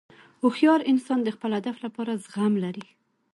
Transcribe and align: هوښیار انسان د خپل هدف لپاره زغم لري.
هوښیار 0.41 0.81
انسان 0.91 1.19
د 1.23 1.29
خپل 1.35 1.51
هدف 1.57 1.75
لپاره 1.85 2.11
زغم 2.23 2.53
لري. 2.63 2.85